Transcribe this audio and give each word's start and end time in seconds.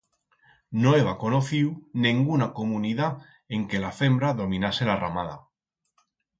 No 0.85 0.93
heba 0.99 1.13
conociu 1.23 1.67
nenguna 2.07 2.49
comunidat 2.61 3.21
en 3.59 3.69
que 3.75 3.85
la 3.87 3.95
fembra 4.01 4.35
dominase 4.43 4.91
la 4.93 4.99
ramada. 5.07 5.41